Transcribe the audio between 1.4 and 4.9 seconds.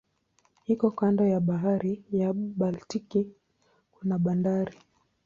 bahari ya Baltiki kuna bandari.